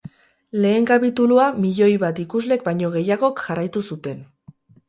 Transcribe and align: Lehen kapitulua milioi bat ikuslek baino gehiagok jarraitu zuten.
Lehen 0.63 0.87
kapitulua 0.91 1.45
milioi 1.65 1.91
bat 2.05 2.23
ikuslek 2.25 2.67
baino 2.71 2.93
gehiagok 2.99 3.47
jarraitu 3.47 3.89
zuten. 3.93 4.29